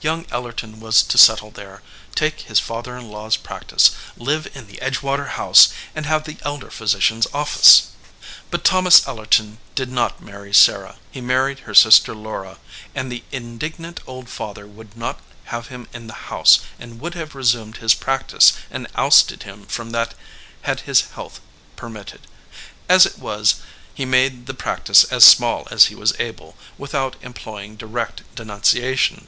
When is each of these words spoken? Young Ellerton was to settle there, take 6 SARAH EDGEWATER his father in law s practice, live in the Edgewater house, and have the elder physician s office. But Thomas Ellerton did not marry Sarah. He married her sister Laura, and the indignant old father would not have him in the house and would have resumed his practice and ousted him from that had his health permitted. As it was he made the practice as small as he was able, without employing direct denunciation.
Young 0.00 0.26
Ellerton 0.30 0.78
was 0.78 1.02
to 1.02 1.18
settle 1.18 1.50
there, 1.50 1.82
take 2.14 2.44
6 2.46 2.46
SARAH 2.46 2.50
EDGEWATER 2.50 2.50
his 2.50 2.60
father 2.60 2.96
in 2.98 3.08
law 3.10 3.26
s 3.26 3.34
practice, 3.36 3.90
live 4.16 4.46
in 4.54 4.68
the 4.68 4.78
Edgewater 4.80 5.30
house, 5.30 5.70
and 5.92 6.06
have 6.06 6.22
the 6.22 6.36
elder 6.42 6.70
physician 6.70 7.18
s 7.18 7.26
office. 7.34 7.88
But 8.48 8.62
Thomas 8.62 9.00
Ellerton 9.08 9.58
did 9.74 9.90
not 9.90 10.22
marry 10.22 10.54
Sarah. 10.54 10.98
He 11.10 11.20
married 11.20 11.58
her 11.66 11.74
sister 11.74 12.14
Laura, 12.14 12.58
and 12.94 13.10
the 13.10 13.24
indignant 13.32 13.98
old 14.06 14.28
father 14.28 14.68
would 14.68 14.96
not 14.96 15.18
have 15.46 15.66
him 15.66 15.88
in 15.92 16.06
the 16.06 16.28
house 16.30 16.60
and 16.78 17.00
would 17.00 17.14
have 17.14 17.34
resumed 17.34 17.78
his 17.78 17.94
practice 17.94 18.52
and 18.70 18.86
ousted 18.94 19.42
him 19.42 19.66
from 19.66 19.90
that 19.90 20.14
had 20.62 20.82
his 20.82 21.00
health 21.00 21.40
permitted. 21.74 22.28
As 22.88 23.04
it 23.04 23.18
was 23.18 23.56
he 23.92 24.04
made 24.04 24.46
the 24.46 24.54
practice 24.54 25.02
as 25.02 25.24
small 25.24 25.66
as 25.72 25.86
he 25.86 25.96
was 25.96 26.14
able, 26.20 26.56
without 26.78 27.16
employing 27.20 27.74
direct 27.74 28.22
denunciation. 28.36 29.26